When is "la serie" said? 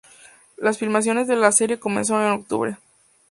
1.35-1.77